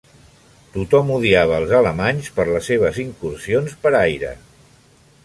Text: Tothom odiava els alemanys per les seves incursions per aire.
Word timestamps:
Tothom 0.77 1.11
odiava 1.15 1.59
els 1.63 1.73
alemanys 1.79 2.31
per 2.39 2.45
les 2.55 2.71
seves 2.71 2.97
incursions 3.05 3.77
per 3.85 3.93
aire. 4.01 4.33